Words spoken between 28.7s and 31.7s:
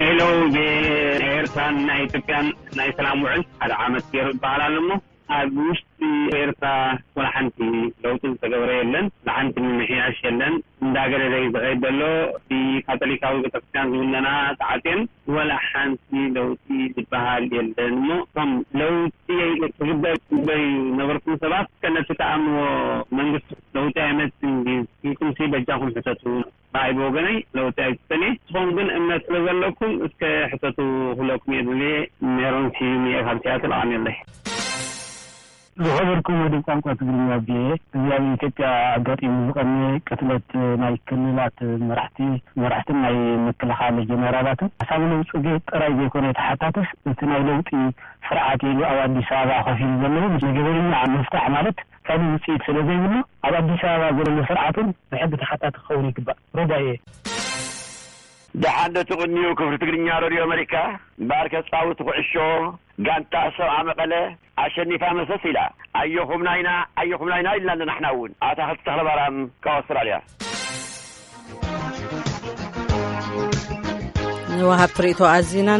ግን እምነት ስለ ዘለኩም እስከ ሕሰቱ ክብለኩም እየ